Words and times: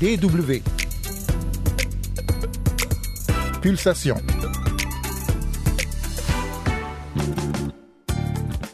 DW. 0.00 0.62
Pulsation. 3.60 4.37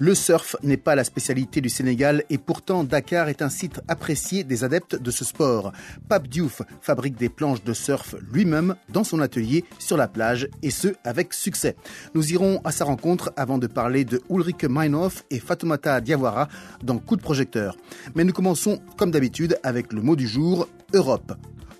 Le 0.04 0.14
surf 0.14 0.56
n'est 0.62 0.77
pas 0.77 0.95
la 0.95 1.03
spécialité 1.03 1.62
du 1.62 1.71
Sénégal 1.71 2.24
et 2.29 2.37
pourtant 2.37 2.85
Dakar 2.85 3.30
est 3.30 3.40
un 3.40 3.49
site 3.49 3.80
apprécié 3.88 4.45
des 4.45 4.62
adeptes 4.62 4.96
de 5.01 5.11
ce 5.11 5.24
sport. 5.24 5.72
Pape 6.11 6.29
Diouf 6.29 6.61
fabrique 6.83 7.17
des 7.17 7.30
planches 7.30 7.65
de 7.65 7.72
surf 7.72 8.15
lui-même 8.30 8.75
dans 8.90 9.03
son 9.03 9.21
atelier 9.21 9.65
sur 9.79 9.97
la 9.97 10.06
plage 10.06 10.51
et 10.62 10.71
ce 10.71 10.88
avec 11.04 11.33
succès. 11.33 11.75
Nous 12.15 12.33
irons 12.35 12.61
à 12.65 12.71
sa 12.71 12.85
rencontre 12.85 13.33
avant 13.38 13.56
de 13.56 13.67
parler 13.67 14.04
de 14.04 14.21
Ulrike 14.29 14.65
Meinhof 14.67 15.25
et 15.30 15.38
Fatoumata 15.40 16.02
Diawara 16.02 16.48
dans 16.83 16.98
Coup 16.98 17.16
de 17.16 17.23
projecteur. 17.23 17.75
Mais 18.15 18.25
nous 18.25 18.34
commençons 18.34 18.83
comme 18.98 19.11
d'habitude 19.11 19.59
avec 19.62 19.91
le 19.95 20.02
mot 20.02 20.16
du 20.16 20.29
jour, 20.29 20.69
Europe. 20.93 21.33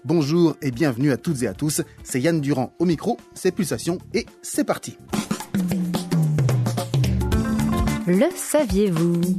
Bonjour 0.07 0.57
et 0.63 0.71
bienvenue 0.71 1.13
à 1.13 1.19
toutes 1.19 1.43
et 1.43 1.47
à 1.47 1.53
tous. 1.53 1.83
C'est 2.03 2.23
Yann 2.23 2.41
Durand 2.41 2.73
au 2.79 2.87
micro, 2.87 3.19
c'est 3.35 3.53
Pulsation 3.53 3.99
et 4.15 4.25
c'est 4.41 4.65
parti. 4.65 4.97
Le 8.07 8.27
saviez-vous? 8.37 9.39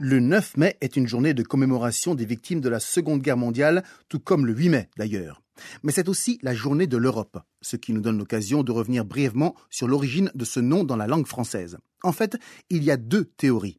Le 0.00 0.18
9 0.18 0.56
mai 0.56 0.76
est 0.80 0.96
une 0.96 1.06
journée 1.06 1.32
de 1.32 1.44
commémoration 1.44 2.16
des 2.16 2.24
victimes 2.24 2.60
de 2.60 2.68
la 2.68 2.80
Seconde 2.80 3.22
Guerre 3.22 3.36
mondiale, 3.36 3.84
tout 4.08 4.18
comme 4.18 4.46
le 4.46 4.52
8 4.52 4.68
mai 4.68 4.88
d'ailleurs. 4.96 5.42
Mais 5.84 5.92
c'est 5.92 6.08
aussi 6.08 6.40
la 6.42 6.54
journée 6.54 6.88
de 6.88 6.96
l'Europe, 6.96 7.38
ce 7.60 7.76
qui 7.76 7.92
nous 7.92 8.00
donne 8.00 8.18
l'occasion 8.18 8.64
de 8.64 8.72
revenir 8.72 9.04
brièvement 9.04 9.54
sur 9.70 9.86
l'origine 9.86 10.32
de 10.34 10.44
ce 10.44 10.58
nom 10.58 10.82
dans 10.82 10.96
la 10.96 11.06
langue 11.06 11.28
française. 11.28 11.78
En 12.02 12.10
fait, 12.10 12.36
il 12.68 12.82
y 12.82 12.90
a 12.90 12.96
deux 12.96 13.26
théories. 13.26 13.78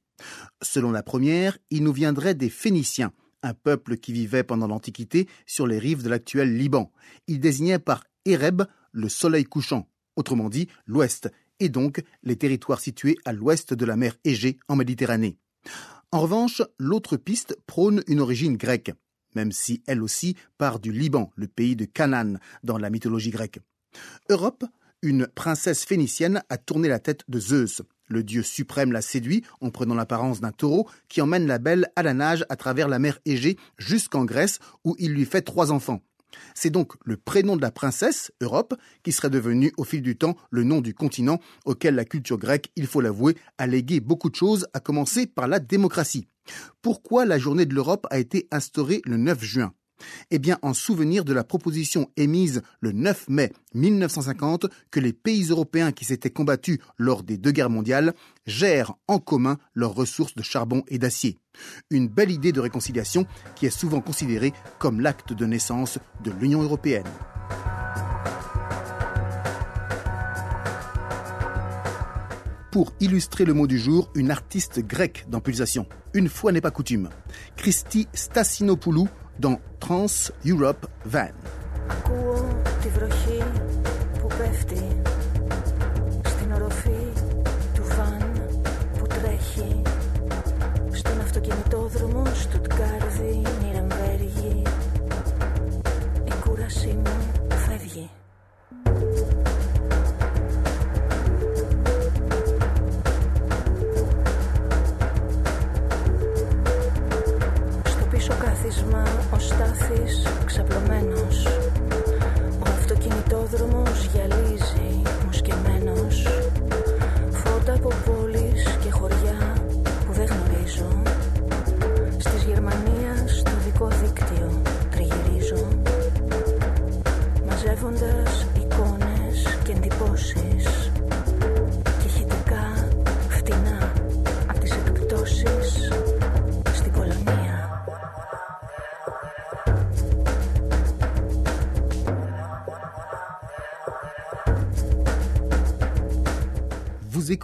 Selon 0.62 0.92
la 0.92 1.04
première, 1.04 1.58
il 1.72 1.84
nous 1.84 1.92
viendrait 1.92 2.36
des 2.36 2.50
Phéniciens, 2.50 3.12
un 3.42 3.54
peuple 3.54 3.98
qui 3.98 4.14
vivait 4.14 4.44
pendant 4.44 4.68
l'Antiquité 4.68 5.28
sur 5.46 5.68
les 5.68 5.78
rives 5.78 6.04
de 6.04 6.10
l'actuel 6.10 6.56
Liban. 6.56 6.90
Il 7.28 7.42
désignait 7.42 7.80
par 7.80 8.06
Ereb 8.24 8.62
le 8.94 9.10
soleil 9.10 9.44
couchant, 9.44 9.90
autrement 10.16 10.48
dit 10.48 10.70
l'Ouest, 10.86 11.30
et 11.64 11.70
donc 11.70 12.04
les 12.24 12.36
territoires 12.36 12.80
situés 12.80 13.18
à 13.26 13.32
l'ouest 13.32 13.74
de 13.74 13.86
la 13.86 13.96
mer 13.96 14.16
Égée 14.26 14.60
en 14.68 14.76
Méditerranée. 14.76 15.38
En 16.12 16.20
revanche, 16.20 16.62
l'autre 16.78 17.18
piste 17.18 17.58
prône 17.66 18.04
une 18.08 18.20
origine 18.20 18.58
grecque, 18.58 18.92
même 19.34 19.52
si 19.52 19.82
elle 19.88 20.04
aussi 20.04 20.36
part 20.58 20.80
du 20.80 20.92
Liban, 20.92 21.32
le 21.36 21.48
pays 21.48 21.76
de 21.76 21.86
Canaan, 21.86 22.36
dans 22.64 22.78
la 22.78 22.90
mythologie 22.90 23.32
grecque. 23.32 23.60
Europe, 24.30 24.66
une 25.02 25.28
princesse 25.28 25.86
phénicienne 25.86 26.44
a 26.50 26.58
tourné 26.58 26.88
la 26.88 27.00
tête 27.00 27.24
de 27.28 27.40
Zeus. 27.40 27.82
Le 28.08 28.24
dieu 28.24 28.44
suprême 28.44 28.92
l'a 28.92 29.02
séduit 29.02 29.44
en 29.62 29.70
prenant 29.70 29.96
l'apparence 29.96 30.42
d'un 30.42 30.52
taureau 30.52 30.88
qui 31.08 31.22
emmène 31.22 31.48
la 31.48 31.60
belle 31.60 31.90
à 31.96 32.04
la 32.04 32.14
nage 32.14 32.46
à 32.50 32.56
travers 32.58 32.88
la 32.88 33.00
mer 33.00 33.20
Égée 33.26 33.58
jusqu'en 33.78 34.26
Grèce 34.26 34.60
où 34.84 34.96
il 35.00 35.14
lui 35.14 35.26
fait 35.26 35.42
trois 35.42 35.72
enfants. 35.72 36.02
C'est 36.56 36.70
donc 36.70 36.94
le 37.04 37.18
prénom 37.18 37.56
de 37.56 37.62
la 37.62 37.72
princesse, 37.72 38.32
Europe, 38.42 38.74
qui 39.04 39.12
serait 39.12 39.30
devenu 39.30 39.72
au 39.78 39.84
fil 39.84 40.02
du 40.02 40.18
temps 40.18 40.36
le 40.52 40.64
nom 40.64 40.82
du 40.82 40.94
continent 40.94 41.40
auquel 41.66 41.96
la 41.96 42.06
culture 42.06 42.38
grecque, 42.38 42.72
il 42.76 42.88
faut 42.88 43.02
l'avouer, 43.02 43.36
a 43.58 43.68
légué 43.68 44.00
beaucoup 44.00 44.30
de 44.30 44.36
choses, 44.36 44.68
à 44.74 44.80
commencer 44.80 45.28
par 45.28 45.48
la 45.48 45.60
démocratie. 45.60 46.28
Pourquoi 46.82 47.26
la 47.26 47.40
journée 47.40 47.66
de 47.66 47.74
l'Europe 47.74 48.08
a 48.10 48.20
été 48.20 48.48
instaurée 48.52 49.02
le 49.06 49.18
9 49.18 49.44
juin? 49.44 49.74
Eh 50.32 50.40
bien, 50.40 50.58
en 50.62 50.74
souvenir 50.74 51.26
de 51.26 51.34
la 51.34 51.44
proposition 51.44 52.10
émise 52.18 52.62
le 52.80 52.92
9 52.92 53.30
mai 53.30 53.52
1950 53.74 54.68
que 54.92 55.00
les 55.00 55.14
pays 55.14 55.46
européens 55.50 55.92
qui 55.92 56.06
s'étaient 56.06 56.30
combattus 56.30 56.80
lors 56.98 57.24
des 57.24 57.38
deux 57.38 57.52
guerres 57.52 57.70
mondiales 57.70 58.14
gèrent 58.46 58.94
en 59.08 59.20
commun 59.20 59.58
leurs 59.74 59.96
ressources 59.96 60.36
de 60.36 60.44
charbon 60.44 60.84
et 60.88 60.98
d'acier. 60.98 61.38
Une 61.90 62.08
belle 62.08 62.32
idée 62.32 62.52
de 62.52 62.60
réconciliation 62.60 63.26
qui 63.56 63.66
est 63.66 63.78
souvent 63.78 64.02
considérée 64.02 64.54
comme 64.80 65.02
l'acte 65.02 65.34
de 65.34 65.46
naissance 65.46 66.00
de 66.24 66.32
l'Union 66.32 66.62
européenne. 66.62 67.04
pour 72.74 72.92
illustrer 73.00 73.46
le 73.46 73.54
mot 73.54 73.68
du 73.68 73.78
jour 73.78 74.10
une 74.16 74.32
artiste 74.32 74.80
grecque 74.80 75.28
dans. 75.30 75.44
Une 76.16 76.28
fois 76.28 76.52
n'est 76.52 76.60
pas 76.60 76.72
coutume. 76.72 77.10
Christy 77.56 78.08
Stasinopoulou 78.16 79.08
dans 79.40 79.60
Trans 79.80 80.32
Europe 80.46 80.88
Van. 81.06 81.32
Πίσω 108.74 108.86
κάθισμα 108.86 109.28
ο 109.34 109.40
Στάθης 109.40 110.28
ξαπλωμένος 110.46 111.53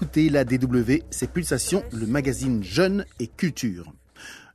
écoutez 0.09 0.29
la 0.29 0.43
DW, 0.43 1.03
c'est 1.11 1.31
Pulsation, 1.31 1.83
le 1.93 2.07
magazine 2.07 2.63
Jeune 2.63 3.05
et 3.19 3.27
Culture. 3.27 3.93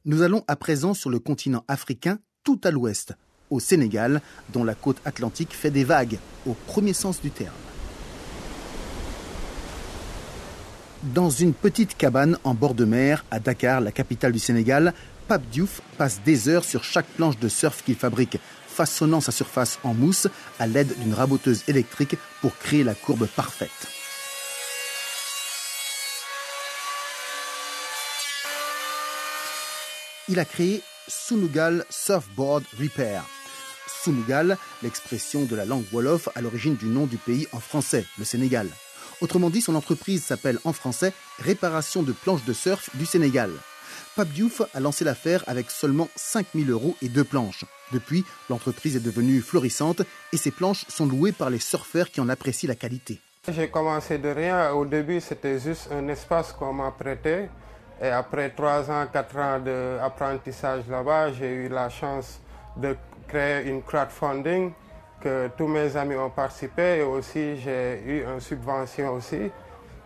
Nous 0.05 0.23
allons 0.23 0.43
à 0.49 0.57
présent 0.57 0.95
sur 0.95 1.11
le 1.11 1.21
continent 1.21 1.63
africain, 1.69 2.19
tout 2.43 2.61
à 2.65 2.73
l'ouest, 2.73 3.13
au 3.51 3.61
Sénégal, 3.61 4.21
dont 4.53 4.65
la 4.65 4.75
côte 4.75 4.97
atlantique 5.05 5.53
fait 5.53 5.71
des 5.71 5.85
vagues, 5.85 6.19
au 6.45 6.55
premier 6.67 6.93
sens 6.93 7.21
du 7.21 7.31
terme. 7.31 7.55
Dans 11.15 11.31
une 11.31 11.55
petite 11.55 11.97
cabane 11.97 12.37
en 12.43 12.55
bord 12.55 12.75
de 12.75 12.85
mer, 12.85 13.25
à 13.31 13.39
Dakar, 13.39 13.81
la 13.81 13.93
capitale 13.93 14.33
du 14.33 14.41
Sénégal, 14.41 14.93
Pape 15.29 15.49
Diouf 15.53 15.83
passe 15.99 16.21
des 16.25 16.49
heures 16.49 16.65
sur 16.65 16.83
chaque 16.83 17.07
planche 17.07 17.39
de 17.39 17.49
surf 17.49 17.85
qu'il 17.85 17.95
fabrique, 17.95 18.39
façonnant 18.67 19.21
sa 19.21 19.31
surface 19.31 19.79
en 19.85 19.95
mousse 19.95 20.27
à 20.59 20.67
l'aide 20.67 20.99
d'une 20.99 21.15
raboteuse 21.15 21.63
électrique 21.69 22.17
pour 22.41 22.59
créer 22.59 22.83
la 22.83 22.97
courbe 22.97 23.29
parfaite. 23.29 23.94
Il 30.29 30.39
a 30.39 30.45
créé 30.45 30.83
Sunugal 31.09 31.85
Surfboard 31.91 32.65
Repair. 32.81 33.25
Sunugal, 34.03 34.57
l'expression 34.83 35.45
de 35.45 35.57
la 35.57 35.65
langue 35.65 35.85
Wolof 35.93 36.29
à 36.35 36.41
l'origine 36.41 36.77
du 36.77 36.87
nom 36.87 37.07
du 37.07 37.17
pays 37.17 37.47
en 37.53 37.61
français, 37.61 38.05
le 38.19 38.25
Sénégal. 38.25 38.69
Autrement 39.21 39.51
dit, 39.51 39.61
son 39.61 39.75
entreprise 39.75 40.25
s'appelle 40.25 40.59
en 40.65 40.73
français 40.73 41.13
Réparation 41.39 42.03
de 42.03 42.13
planches 42.13 42.45
de 42.45 42.53
surf 42.53 42.95
du 42.97 43.07
Sénégal. 43.07 43.51
Pape 44.17 44.29
a 44.75 44.81
lancé 44.81 45.05
l'affaire 45.05 45.43
avec 45.47 45.71
seulement 45.71 46.09
5000 46.17 46.71
euros 46.71 46.97
et 47.03 47.09
deux 47.09 47.25
planches. 47.25 47.65
Depuis, 47.93 48.25
l'entreprise 48.49 48.97
est 48.97 49.01
devenue 49.01 49.41
florissante 49.41 50.03
et 50.33 50.37
ses 50.37 50.51
planches 50.51 50.85
sont 50.89 51.07
louées 51.07 51.33
par 51.33 51.51
les 51.51 51.59
surfeurs 51.59 52.11
qui 52.11 52.21
en 52.21 52.29
apprécient 52.29 52.69
la 52.69 52.77
qualité. 52.77 53.21
J'ai 53.49 53.69
commencé 53.69 54.19
de 54.19 54.29
rien. 54.29 54.71
Au 54.73 54.85
début, 54.85 55.21
c'était 55.21 55.59
juste 55.59 55.89
un 55.93 56.09
espace 56.09 56.53
qu'on 56.53 56.73
m'a 56.73 56.91
prêté. 56.93 57.49
Et 58.01 58.09
après 58.09 58.51
trois 58.51 58.91
ans, 58.91 59.07
quatre 59.13 59.37
ans 59.39 59.61
d'apprentissage 59.61 60.89
là-bas, 60.89 61.33
j'ai 61.33 61.53
eu 61.53 61.69
la 61.69 61.89
chance 61.89 62.41
de 62.77 62.97
créer 63.29 63.69
une 63.69 63.83
crowdfunding 63.83 64.73
que 65.21 65.49
tous 65.57 65.67
mes 65.67 65.97
amis 65.97 66.17
ont 66.17 66.31
participé 66.31 66.99
et 66.99 67.03
aussi 67.03 67.57
j'ai 67.57 68.03
eu 68.05 68.25
une 68.25 68.41
subvention 68.41 69.15
aussi 69.15 69.51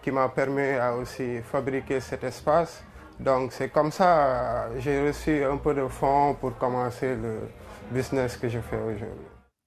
qui 0.03 0.11
m'a 0.11 0.29
permis 0.29 0.75
à 0.75 0.95
aussi 0.95 1.41
fabriquer 1.41 2.01
cet 2.01 2.23
espace. 2.25 2.85
Donc 3.19 3.53
c'est 3.53 3.71
comme 3.71 3.91
ça 3.91 4.69
j'ai 4.79 5.09
reçu 5.09 5.43
un 5.45 5.57
peu 5.57 5.75
de 5.75 5.89
fonds 5.89 6.35
pour 6.35 6.57
commencer 6.57 7.17
le 7.17 7.49
business 7.91 8.37
que 8.37 8.49
je 8.49 8.61
fais 8.61 8.77
aujourd'hui. 8.77 9.27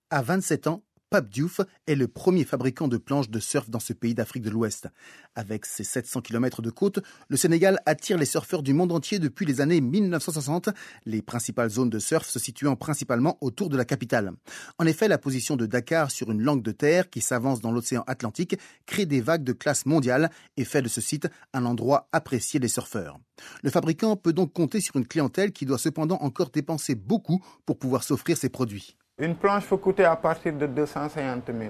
À 0.09 0.21
27 0.21 0.67
ans, 0.67 0.81
Pape 1.11 1.27
Diouf 1.27 1.59
est 1.87 1.95
le 1.95 2.07
premier 2.07 2.45
fabricant 2.45 2.87
de 2.87 2.95
planches 2.95 3.29
de 3.29 3.41
surf 3.41 3.69
dans 3.69 3.81
ce 3.81 3.91
pays 3.91 4.15
d'Afrique 4.15 4.43
de 4.43 4.49
l'Ouest. 4.49 4.87
Avec 5.35 5.65
ses 5.65 5.83
700 5.83 6.21
km 6.21 6.61
de 6.61 6.69
côte, 6.69 6.99
le 7.27 7.35
Sénégal 7.35 7.81
attire 7.85 8.17
les 8.17 8.23
surfeurs 8.23 8.63
du 8.63 8.73
monde 8.73 8.93
entier 8.93 9.19
depuis 9.19 9.45
les 9.45 9.59
années 9.59 9.81
1960, 9.81 10.69
les 11.05 11.21
principales 11.21 11.69
zones 11.69 11.89
de 11.89 11.99
surf 11.99 12.29
se 12.29 12.39
situant 12.39 12.77
principalement 12.77 13.37
autour 13.41 13.67
de 13.67 13.75
la 13.75 13.83
capitale. 13.83 14.31
En 14.79 14.85
effet, 14.85 15.09
la 15.09 15.17
position 15.17 15.57
de 15.57 15.65
Dakar 15.65 16.11
sur 16.11 16.31
une 16.31 16.41
langue 16.41 16.63
de 16.63 16.71
terre 16.71 17.09
qui 17.09 17.19
s'avance 17.19 17.59
dans 17.59 17.73
l'océan 17.73 18.05
Atlantique 18.07 18.55
crée 18.85 19.05
des 19.05 19.19
vagues 19.19 19.43
de 19.43 19.51
classe 19.51 19.85
mondiale 19.85 20.31
et 20.55 20.63
fait 20.63 20.81
de 20.81 20.87
ce 20.87 21.01
site 21.01 21.27
un 21.51 21.65
endroit 21.65 22.07
apprécié 22.13 22.57
des 22.61 22.69
surfeurs. 22.69 23.19
Le 23.63 23.69
fabricant 23.69 24.15
peut 24.15 24.31
donc 24.31 24.53
compter 24.53 24.79
sur 24.79 24.95
une 24.95 25.07
clientèle 25.07 25.51
qui 25.51 25.65
doit 25.65 25.77
cependant 25.77 26.19
encore 26.21 26.51
dépenser 26.51 26.95
beaucoup 26.95 27.43
pour 27.65 27.77
pouvoir 27.77 28.05
s'offrir 28.05 28.37
ses 28.37 28.47
produits. 28.47 28.95
Une 29.21 29.35
planche 29.35 29.67
peut 29.67 29.77
coûter 29.77 30.03
à 30.03 30.15
partir 30.15 30.51
de 30.51 30.65
250 30.65 31.43
000 31.45 31.69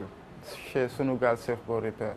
chez 0.71 0.87
Sunugal 0.87 1.37
Surfboard 1.37 1.83
Repair. 1.83 2.13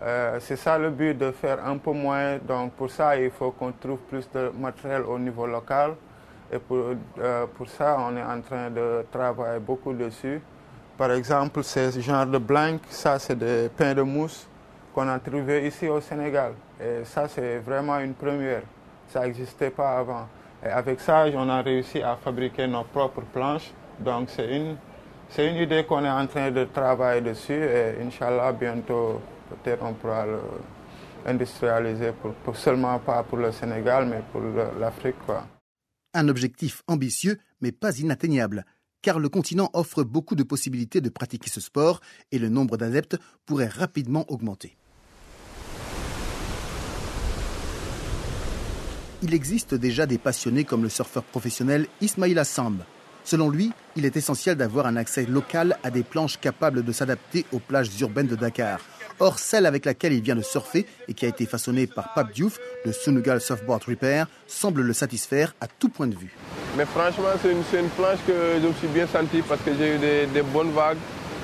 Euh, 0.00 0.38
c'est 0.40 0.56
ça 0.56 0.78
le 0.78 0.88
but 0.88 1.18
de 1.18 1.32
faire 1.32 1.58
un 1.66 1.76
peu 1.76 1.92
moins. 1.92 2.38
Donc 2.38 2.72
pour 2.72 2.90
ça, 2.90 3.14
il 3.14 3.30
faut 3.30 3.50
qu'on 3.50 3.72
trouve 3.72 3.98
plus 4.08 4.26
de 4.32 4.50
matériel 4.58 5.02
au 5.02 5.18
niveau 5.18 5.46
local. 5.46 5.96
Et 6.50 6.58
pour, 6.58 6.94
euh, 7.18 7.44
pour 7.54 7.68
ça, 7.68 7.98
on 8.00 8.16
est 8.16 8.22
en 8.22 8.40
train 8.40 8.70
de 8.70 9.04
travailler 9.12 9.60
beaucoup 9.60 9.92
dessus. 9.92 10.40
Par 10.96 11.12
exemple, 11.12 11.62
ce 11.62 11.90
genre 12.00 12.24
de 12.24 12.38
blanc, 12.38 12.78
ça 12.88 13.18
c'est 13.18 13.38
des 13.38 13.68
pains 13.76 13.92
de 13.92 14.00
mousse 14.00 14.48
qu'on 14.94 15.06
a 15.10 15.18
trouvé 15.18 15.66
ici 15.66 15.88
au 15.90 16.00
Sénégal. 16.00 16.52
Et 16.82 17.04
ça 17.04 17.28
c'est 17.28 17.58
vraiment 17.58 17.98
une 17.98 18.14
première. 18.14 18.62
Ça 19.08 19.20
n'existait 19.20 19.68
pas 19.68 19.98
avant. 19.98 20.26
Et 20.64 20.68
avec 20.68 21.00
ça, 21.00 21.26
on 21.34 21.50
a 21.50 21.60
réussi 21.60 22.02
à 22.02 22.16
fabriquer 22.16 22.66
nos 22.66 22.84
propres 22.84 23.24
planches. 23.30 23.74
Donc 24.00 24.30
c'est 24.30 24.56
une, 24.56 24.76
c'est 25.28 25.48
une 25.48 25.56
idée 25.56 25.84
qu'on 25.84 26.04
est 26.04 26.10
en 26.10 26.26
train 26.26 26.50
de 26.50 26.64
travailler 26.64 27.20
dessus 27.20 27.52
et 27.52 28.02
Inch'Allah, 28.02 28.52
bientôt, 28.52 29.20
peut-être 29.48 29.84
on 29.84 29.92
pourra 29.94 30.24
l'industrialiser, 31.24 32.12
pour, 32.12 32.32
pour, 32.32 32.56
seulement 32.56 32.98
pas 32.98 33.22
pour 33.22 33.38
le 33.38 33.52
Sénégal, 33.52 34.06
mais 34.06 34.22
pour 34.32 34.40
l'Afrique. 34.78 35.16
Un 36.14 36.28
objectif 36.28 36.82
ambitieux, 36.88 37.38
mais 37.60 37.72
pas 37.72 37.98
inatteignable, 37.98 38.64
car 39.02 39.18
le 39.18 39.28
continent 39.28 39.70
offre 39.74 40.02
beaucoup 40.02 40.34
de 40.34 40.42
possibilités 40.42 41.00
de 41.00 41.10
pratiquer 41.10 41.50
ce 41.50 41.60
sport 41.60 42.00
et 42.32 42.38
le 42.38 42.48
nombre 42.48 42.76
d'adeptes 42.76 43.18
pourrait 43.44 43.68
rapidement 43.68 44.24
augmenter. 44.30 44.76
Il 49.22 49.34
existe 49.34 49.74
déjà 49.74 50.06
des 50.06 50.16
passionnés 50.16 50.64
comme 50.64 50.82
le 50.82 50.88
surfeur 50.88 51.22
professionnel 51.22 51.86
Ismail 52.00 52.42
Samb. 52.46 52.82
Selon 53.24 53.50
lui, 53.50 53.72
il 53.96 54.04
est 54.04 54.16
essentiel 54.16 54.56
d'avoir 54.56 54.86
un 54.86 54.96
accès 54.96 55.26
local 55.26 55.78
à 55.82 55.90
des 55.90 56.02
planches 56.02 56.38
capables 56.40 56.84
de 56.84 56.92
s'adapter 56.92 57.44
aux 57.52 57.58
plages 57.58 57.88
urbaines 58.00 58.26
de 58.26 58.36
Dakar. 58.36 58.80
Or, 59.18 59.38
celle 59.38 59.66
avec 59.66 59.84
laquelle 59.84 60.14
il 60.14 60.22
vient 60.22 60.34
de 60.34 60.42
surfer 60.42 60.86
et 61.06 61.12
qui 61.12 61.26
a 61.26 61.28
été 61.28 61.44
façonnée 61.44 61.86
par 61.86 62.14
Pape 62.14 62.32
Diouf, 62.32 62.58
de 62.86 62.92
Sunugal 62.92 63.40
Surfboard 63.40 63.84
Repair, 63.84 64.26
semble 64.46 64.80
le 64.80 64.94
satisfaire 64.94 65.54
à 65.60 65.66
tout 65.66 65.90
point 65.90 66.06
de 66.06 66.16
vue. 66.16 66.34
Mais 66.76 66.86
franchement, 66.86 67.28
c'est 67.42 67.50
une, 67.50 67.88
planche 67.90 68.20
que 68.26 68.32
je 68.62 68.66
me 68.66 68.72
suis 68.72 68.88
bien 68.88 69.06
senti 69.06 69.42
parce 69.42 69.60
que 69.60 69.72
j'ai 69.78 69.96
eu 69.96 69.98
des, 69.98 70.42
bonnes 70.42 70.72
vagues 70.72 70.96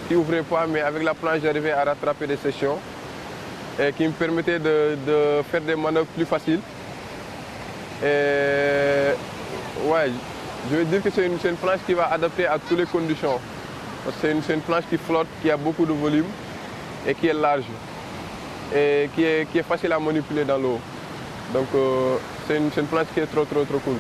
qui 0.09 0.15
n'ouvraient 0.15 0.43
pas, 0.43 0.67
mais 0.67 0.81
avec 0.81 1.03
la 1.03 1.13
planche, 1.13 1.41
j'arrivais 1.43 1.73
à 1.73 1.85
rattraper 1.85 2.27
des 2.27 2.39
sessions 2.39 2.79
et 3.79 3.93
qui 3.93 4.07
me 4.07 4.13
permettaient 4.13 4.59
de, 4.59 4.97
de 5.07 5.43
faire 5.51 5.61
des 5.61 5.77
manœuvres 5.77 6.07
plus 6.07 6.25
faciles. 6.25 6.61
Et 8.03 9.13
ouais, 9.87 10.11
je 10.71 10.77
veux 10.77 10.85
dire 10.85 11.03
que 11.03 11.11
c'est 11.11 11.27
une, 11.27 11.57
planche 11.57 11.81
qui 11.87 11.95
va 11.95 12.11
adapter 12.13 12.47
à 12.47 12.59
toutes 12.59 12.79
les 12.79 12.87
conditions. 12.87 13.39
C'est 14.21 14.33
une, 14.33 14.61
planche 14.61 14.85
qui 14.89 14.97
flotte, 14.97 15.27
qui 15.43 15.51
a 15.51 15.57
beaucoup 15.57 15.85
de 15.85 15.93
volume 15.93 16.27
et 17.07 17.15
qui 17.15 17.29
est 17.29 17.35
large 17.35 17.65
et 18.75 19.09
qui 19.15 19.23
est, 19.23 19.51
qui 19.51 19.59
est 19.59 19.63
facile 19.63 19.93
à 19.93 19.99
manipuler 20.01 20.45
dans 20.45 20.59
l'eau. 20.59 20.81
Donc 21.53 21.67
euh, 21.75 22.17
c'est 22.47 22.57
une, 22.57 22.71
une, 22.77 22.87
planche 22.87 23.07
qui 23.15 23.21
est 23.21 23.27
trop 23.27 23.45
trop 23.45 23.65
trop 23.65 23.79
cool. 23.79 23.97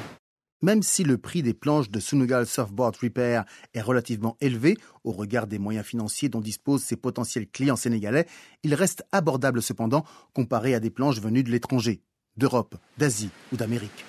Même 0.62 0.82
si 0.82 1.04
le 1.04 1.18
prix 1.18 1.42
des 1.42 1.54
planches 1.54 1.90
de 1.90 2.00
Sunugal 2.00 2.46
Surfboard 2.46 2.96
Repair 2.96 3.44
est 3.74 3.80
relativement 3.80 4.36
élevé 4.40 4.76
au 5.04 5.12
regard 5.12 5.46
des 5.46 5.58
moyens 5.58 5.86
financiers 5.86 6.28
dont 6.28 6.40
disposent 6.40 6.82
ses 6.82 6.96
potentiels 6.96 7.46
clients 7.46 7.76
sénégalais, 7.76 8.26
il 8.62 8.74
reste 8.74 9.04
abordable 9.12 9.62
cependant 9.62 10.04
comparé 10.34 10.74
à 10.74 10.80
des 10.80 10.90
planches 10.90 11.20
venues 11.20 11.44
de 11.44 11.50
l'étranger, 11.50 12.00
d'Europe, 12.36 12.74
d'Asie 12.98 13.30
ou 13.52 13.56
d'Amérique. 13.56 14.04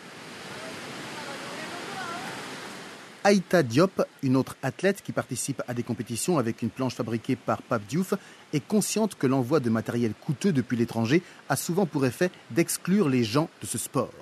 Aïta 3.27 3.61
Diop, 3.61 4.05
une 4.23 4.37
autre 4.37 4.55
athlète 4.63 5.01
qui 5.03 5.11
participe 5.11 5.61
à 5.67 5.73
des 5.73 5.83
compétitions 5.83 6.37
avec 6.37 6.61
une 6.61 6.69
planche 6.69 6.95
fabriquée 6.95 7.35
par 7.35 7.61
Pape 7.61 7.85
Diouf, 7.85 8.13
est 8.53 8.65
consciente 8.65 9.15
que 9.15 9.27
l'envoi 9.27 9.59
de 9.59 9.69
matériel 9.69 10.13
coûteux 10.13 10.53
depuis 10.53 10.77
l'étranger 10.77 11.21
a 11.49 11.57
souvent 11.57 11.85
pour 11.85 12.05
effet 12.05 12.31
d'exclure 12.51 13.09
les 13.09 13.25
gens 13.25 13.49
de 13.61 13.67
ce 13.67 13.77
sport. 13.77 14.13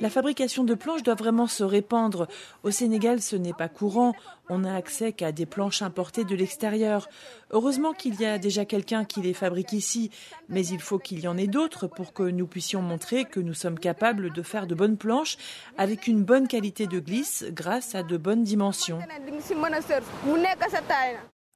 La 0.00 0.10
fabrication 0.10 0.64
de 0.64 0.74
planches 0.74 1.02
doit 1.02 1.14
vraiment 1.14 1.46
se 1.46 1.64
répandre. 1.64 2.28
Au 2.62 2.70
Sénégal, 2.70 3.20
ce 3.20 3.36
n'est 3.36 3.52
pas 3.52 3.68
courant. 3.68 4.14
On 4.48 4.60
n'a 4.60 4.76
accès 4.76 5.12
qu'à 5.12 5.32
des 5.32 5.46
planches 5.46 5.82
importées 5.82 6.24
de 6.24 6.36
l'extérieur. 6.36 7.08
Heureusement 7.50 7.92
qu'il 7.92 8.20
y 8.20 8.26
a 8.26 8.38
déjà 8.38 8.64
quelqu'un 8.64 9.04
qui 9.04 9.20
les 9.22 9.34
fabrique 9.34 9.72
ici, 9.72 10.10
mais 10.48 10.64
il 10.66 10.80
faut 10.80 10.98
qu'il 10.98 11.20
y 11.20 11.28
en 11.28 11.36
ait 11.36 11.48
d'autres 11.48 11.88
pour 11.88 12.12
que 12.12 12.22
nous 12.22 12.46
puissions 12.46 12.80
montrer 12.80 13.24
que 13.24 13.40
nous 13.40 13.54
sommes 13.54 13.78
capables 13.78 14.32
de 14.32 14.42
faire 14.42 14.66
de 14.66 14.74
bonnes 14.74 14.96
planches 14.96 15.36
avec 15.76 16.06
une 16.06 16.22
bonne 16.22 16.48
qualité 16.48 16.86
de 16.86 17.00
glisse 17.00 17.44
grâce 17.50 17.94
à 17.94 18.02
de 18.02 18.16
bonnes 18.16 18.44
dimensions 18.44 19.00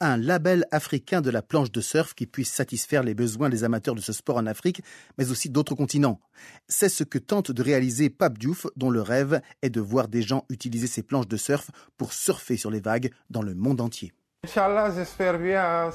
un 0.07 0.17
label 0.17 0.67
africain 0.71 1.21
de 1.21 1.31
la 1.31 1.43
planche 1.43 1.73
de 1.73 1.81
surf 1.81 2.15
qui 2.15 2.27
puisse 2.27 2.53
satisfaire 2.53 3.03
les 3.03 3.15
besoins 3.15 3.49
des 3.49 3.65
amateurs 3.65 3.95
de 3.95 4.01
ce 4.01 4.13
sport 4.13 4.37
en 4.37 4.47
Afrique, 4.47 4.83
mais 5.19 5.31
aussi 5.31 5.51
d'autres 5.51 5.75
continents. 5.75 6.21
C'est 6.69 6.89
ce 6.89 7.05
que 7.05 7.19
tente 7.19 7.51
de 7.51 7.63
réaliser 7.63 8.11
Pape 8.11 8.39
Diouf, 8.39 8.67
dont 8.77 8.91
le 8.91 9.03
rêve 9.03 9.41
est 9.63 9.71
de 9.71 9.81
voir 9.81 10.09
des 10.09 10.23
gens 10.23 10.45
utiliser 10.51 10.87
ces 10.87 11.03
planches 11.03 11.29
de 11.29 11.37
surf 11.37 11.71
pour 11.97 12.13
surfer 12.13 12.57
sur 12.57 12.71
les 12.71 12.81
vagues 12.81 13.11
dans 13.31 13.43
le 13.43 13.55
monde 13.55 13.81
entier. 13.81 14.13
Inch'Allah, 14.45 14.93
j'espère 14.95 15.39
bien. 15.39 15.91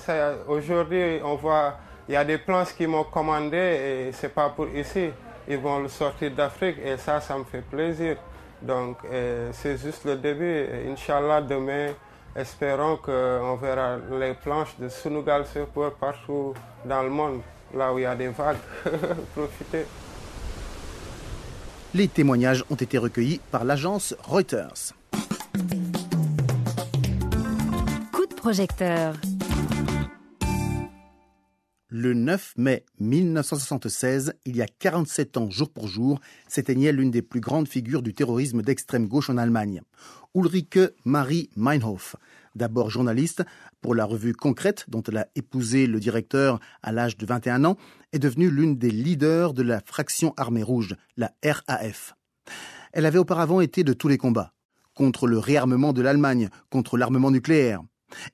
Aujourd'hui, 0.48 1.20
on 1.24 1.36
voit, 1.36 1.78
il 2.08 2.14
y 2.14 2.18
a 2.18 2.26
des 2.26 2.40
planches 2.40 2.74
qui 2.76 2.88
m'ont 2.88 3.04
commandé 3.04 3.58
et 3.58 4.12
c'est 4.12 4.34
pas 4.34 4.50
pour 4.50 4.68
ici. 4.70 5.10
Ils 5.48 5.58
vont 5.58 5.80
le 5.80 5.88
sortir 5.88 6.34
d'Afrique 6.36 6.78
et 6.84 6.98
ça, 6.98 7.22
ça 7.22 7.38
me 7.38 7.44
fait 7.44 7.62
plaisir. 7.62 8.18
Donc, 8.62 8.98
c'est 9.52 9.78
juste 9.78 10.06
le 10.06 10.16
début. 10.16 10.66
Inch'Allah, 10.92 11.42
demain, 11.42 11.94
Espérons 12.36 12.98
qu'on 12.98 13.56
verra 13.56 13.98
les 14.20 14.34
planches 14.34 14.76
de 14.80 14.88
Sunugal 14.88 15.46
Surfboard 15.46 15.96
partout 15.96 16.54
dans 16.86 17.04
le 17.04 17.10
monde, 17.10 17.42
là 17.76 17.94
où 17.94 18.00
il 18.00 18.04
y 18.04 18.06
a 18.06 18.16
des 18.16 18.28
vagues. 18.30 18.58
Profitez. 19.36 19.86
Les 21.94 22.08
témoignages 22.08 22.64
ont 22.70 22.76
été 22.76 22.98
recueillis 22.98 23.42
par 23.52 23.64
l'agence 23.64 24.16
Reuters. 24.24 24.94
Coup 28.12 28.26
de 28.28 28.36
projecteur. 28.36 29.16
Le 31.92 32.14
9 32.14 32.54
mai 32.58 32.86
1976, 33.00 34.34
il 34.46 34.56
y 34.56 34.62
a 34.62 34.68
47 34.68 35.38
ans 35.38 35.50
jour 35.50 35.72
pour 35.72 35.88
jour, 35.88 36.22
s'éteignait 36.48 36.92
l'une 36.92 37.10
des 37.10 37.24
plus 37.24 37.40
grandes 37.40 37.68
figures 37.68 38.04
du 38.04 38.14
terrorisme 38.14 38.62
d'extrême 38.62 39.08
gauche 39.08 39.32
en 39.32 39.38
Allemagne, 39.38 39.82
Ulrike 40.36 40.78
Marie 41.04 41.50
Meinhof. 41.56 42.16
D'abord 42.54 42.92
journaliste 42.92 43.42
pour 43.82 43.96
la 43.96 44.06
revue 44.06 44.34
Concrète, 44.34 44.86
dont 44.88 45.02
elle 45.08 45.18
a 45.18 45.28
épousé 45.34 45.88
le 45.88 46.00
directeur 46.00 46.60
à 46.84 46.92
l'âge 46.92 47.18
de 47.18 47.26
21 47.26 47.66
ans, 47.66 47.78
est 48.14 48.20
devenue 48.20 48.52
l'une 48.52 48.78
des 48.78 48.92
leaders 48.92 49.56
de 49.56 49.64
la 49.64 49.82
fraction 49.84 50.36
armée 50.38 50.62
rouge, 50.62 50.96
la 51.18 51.32
RAF. 51.44 52.14
Elle 52.94 53.08
avait 53.08 53.18
auparavant 53.18 53.62
été 53.62 53.84
de 53.84 53.94
tous 53.94 54.10
les 54.10 54.20
combats, 54.20 54.54
contre 54.94 55.26
le 55.26 55.40
réarmement 55.40 55.92
de 55.92 56.04
l'Allemagne, 56.04 56.50
contre 56.70 56.98
l'armement 56.98 57.32
nucléaire, 57.32 57.82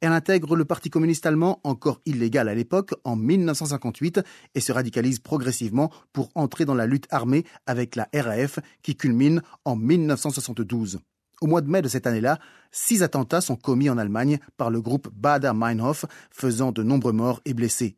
elle 0.02 0.12
intègre 0.12 0.56
le 0.56 0.66
Parti 0.66 0.90
communiste 0.90 1.26
allemand, 1.26 1.60
encore 1.64 2.02
illégal 2.06 2.50
à 2.50 2.56
l'époque, 2.56 2.94
en 3.04 3.16
1958 3.16 4.22
et 4.54 4.60
se 4.60 4.72
radicalise 4.72 5.20
progressivement 5.20 5.92
pour 6.14 6.30
entrer 6.36 6.66
dans 6.66 6.76
la 6.76 6.86
lutte 6.86 7.08
armée 7.10 7.46
avec 7.66 7.96
la 7.96 8.08
RAF 8.14 8.60
qui 8.82 8.96
culmine 8.96 9.42
en 9.66 9.76
1972. 9.76 11.00
Au 11.42 11.48
mois 11.48 11.62
de 11.62 11.70
mai 11.70 11.82
de 11.82 11.90
cette 11.90 12.08
année-là, 12.08 12.40
six 12.72 13.04
attentats 13.04 13.42
sont 13.42 13.56
commis 13.56 13.90
en 13.90 13.98
Allemagne 13.98 14.40
par 14.58 14.70
le 14.70 14.82
groupe 14.82 15.10
Bader 15.14 15.52
Meinhof, 15.54 16.06
faisant 16.32 16.72
de 16.72 16.82
nombreux 16.82 17.12
morts 17.12 17.42
et 17.46 17.54
blessés. 17.54 17.98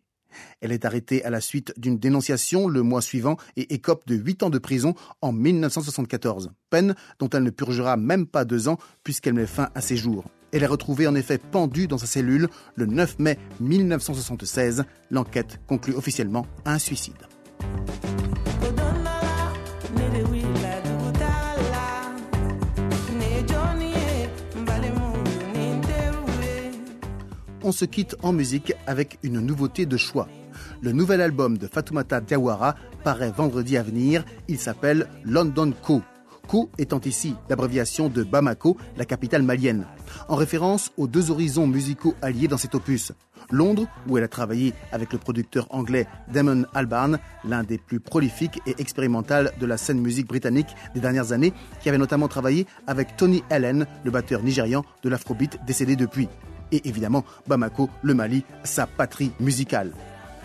Elle 0.61 0.71
est 0.71 0.85
arrêtée 0.85 1.23
à 1.23 1.29
la 1.29 1.41
suite 1.41 1.73
d'une 1.77 1.97
dénonciation 1.97 2.67
le 2.67 2.81
mois 2.81 3.01
suivant 3.01 3.37
et 3.55 3.73
écope 3.73 4.07
de 4.07 4.15
huit 4.15 4.43
ans 4.43 4.49
de 4.49 4.59
prison 4.59 4.95
en 5.21 5.31
1974, 5.31 6.51
peine 6.69 6.95
dont 7.19 7.29
elle 7.29 7.43
ne 7.43 7.49
purgera 7.49 7.97
même 7.97 8.27
pas 8.27 8.45
deux 8.45 8.67
ans 8.67 8.77
puisqu'elle 9.03 9.33
met 9.33 9.47
fin 9.47 9.69
à 9.75 9.81
ses 9.81 9.97
jours. 9.97 10.25
Elle 10.51 10.63
est 10.63 10.67
retrouvée 10.67 11.07
en 11.07 11.15
effet 11.15 11.37
pendue 11.37 11.87
dans 11.87 11.97
sa 11.97 12.07
cellule 12.07 12.47
le 12.75 12.85
9 12.85 13.19
mai 13.19 13.37
1976. 13.59 14.83
L'enquête 15.11 15.59
conclut 15.67 15.95
officiellement 15.95 16.45
à 16.65 16.73
un 16.73 16.79
suicide. 16.79 17.15
on 27.67 27.73
se 27.73 27.83
quitte 27.83 28.15
en 28.23 28.31
musique 28.31 28.73
avec 28.87 29.19
une 29.23 29.41
nouveauté 29.41 29.85
de 29.85 29.97
choix. 29.97 30.29
Le 30.81 30.93
nouvel 30.93 31.19
album 31.19 31.57
de 31.57 31.67
Fatoumata 31.67 32.21
Diawara 32.21 32.75
paraît 33.03 33.29
vendredi 33.29 33.75
à 33.75 33.83
venir. 33.83 34.23
Il 34.47 34.57
s'appelle 34.57 35.09
London 35.25 35.73
Co. 35.83 36.01
Co 36.47 36.69
étant 36.77 37.01
ici 37.01 37.35
l'abréviation 37.49 38.07
de 38.07 38.23
Bamako, 38.23 38.77
la 38.95 39.05
capitale 39.05 39.43
malienne, 39.43 39.85
en 40.29 40.35
référence 40.35 40.91
aux 40.97 41.07
deux 41.07 41.29
horizons 41.29 41.67
musicaux 41.67 42.15
alliés 42.21 42.47
dans 42.47 42.57
cet 42.57 42.73
opus. 42.73 43.11
Londres, 43.51 43.87
où 44.07 44.17
elle 44.17 44.23
a 44.23 44.29
travaillé 44.29 44.73
avec 44.91 45.13
le 45.13 45.19
producteur 45.19 45.67
anglais 45.69 46.07
Damon 46.31 46.65
Albarn, 46.73 47.19
l'un 47.43 47.63
des 47.63 47.77
plus 47.77 47.99
prolifiques 47.99 48.61
et 48.65 48.75
expérimentales 48.79 49.51
de 49.59 49.65
la 49.65 49.77
scène 49.77 49.99
musique 49.99 50.27
britannique 50.27 50.75
des 50.93 51.01
dernières 51.01 51.31
années, 51.31 51.53
qui 51.81 51.89
avait 51.89 51.97
notamment 51.97 52.27
travaillé 52.27 52.65
avec 52.87 53.15
Tony 53.17 53.43
Allen, 53.49 53.85
le 54.03 54.11
batteur 54.11 54.41
nigérian 54.41 54.83
de 55.03 55.09
l'afrobeat 55.09 55.59
décédé 55.65 55.95
depuis. 55.95 56.29
Et 56.71 56.87
évidemment, 56.87 57.23
Bamako, 57.47 57.89
le 58.01 58.13
Mali, 58.13 58.43
sa 58.63 58.87
patrie 58.87 59.31
musicale. 59.39 59.91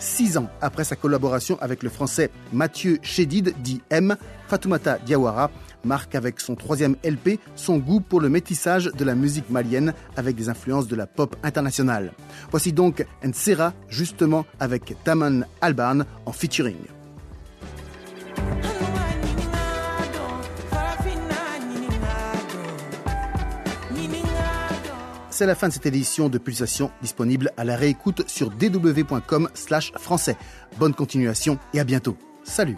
Six 0.03 0.37
ans 0.37 0.49
après 0.59 0.83
sa 0.83 0.97
collaboration 0.97 1.57
avec 1.61 1.81
le 1.81 1.89
français 1.89 2.29
Mathieu 2.51 2.99
Chédid, 3.01 3.55
dit 3.63 3.81
M, 3.89 4.17
Fatoumata 4.49 4.99
Diawara 4.99 5.49
marque 5.85 6.13
avec 6.15 6.41
son 6.41 6.55
troisième 6.55 6.97
LP 7.05 7.39
son 7.55 7.77
goût 7.77 8.01
pour 8.01 8.19
le 8.19 8.27
métissage 8.27 8.91
de 8.93 9.05
la 9.05 9.15
musique 9.15 9.49
malienne 9.49 9.93
avec 10.17 10.35
des 10.35 10.49
influences 10.49 10.89
de 10.89 10.97
la 10.97 11.07
pop 11.07 11.37
internationale. 11.41 12.11
Voici 12.51 12.73
donc 12.73 13.05
Nsera, 13.23 13.71
justement 13.87 14.45
avec 14.59 14.93
Taman 15.05 15.45
Alban 15.61 16.01
en 16.25 16.33
featuring. 16.33 16.75
C'est 25.33 25.47
la 25.47 25.55
fin 25.55 25.67
de 25.67 25.73
cette 25.73 25.87
édition 25.87 26.29
de 26.29 26.37
Pulsation 26.37 26.91
disponible 27.01 27.51
à 27.57 27.63
la 27.63 27.75
réécoute 27.75 28.23
sur 28.29 28.51
dw.com/français. 28.51 30.37
Bonne 30.77 30.93
continuation 30.93 31.57
et 31.73 31.79
à 31.79 31.83
bientôt. 31.83 32.15
Salut. 32.43 32.77